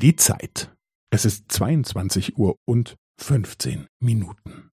Die 0.00 0.16
Zeit. 0.16 0.74
Es 1.12 1.26
ist 1.26 1.52
22 1.52 2.38
Uhr 2.38 2.56
und 2.66 2.96
15 3.18 3.86
Minuten. 4.02 4.70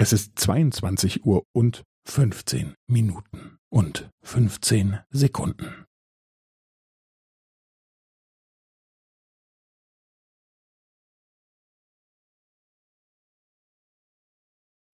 Es 0.00 0.14
ist 0.14 0.38
22 0.40 1.26
Uhr 1.26 1.44
und 1.54 1.84
15 2.08 2.76
Minuten 2.88 3.58
und 3.70 4.08
15 4.22 4.98
Sekunden. 5.10 5.84